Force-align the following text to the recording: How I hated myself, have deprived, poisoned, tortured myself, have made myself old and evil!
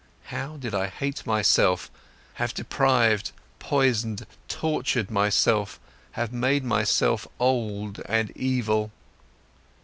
How 0.33 0.57
I 0.73 0.87
hated 0.87 1.27
myself, 1.27 1.91
have 2.41 2.55
deprived, 2.55 3.31
poisoned, 3.59 4.25
tortured 4.47 5.11
myself, 5.11 5.79
have 6.13 6.33
made 6.33 6.63
myself 6.63 7.27
old 7.39 8.01
and 8.09 8.31
evil! 8.35 8.89